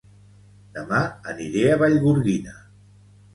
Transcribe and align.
Dema 0.77 1.01
aniré 1.33 1.67
a 1.75 1.77
Vallgorguina 1.83 2.57